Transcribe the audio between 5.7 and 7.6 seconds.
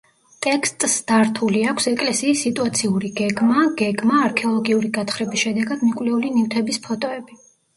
მიკვლეული ნივთების ფოტოები.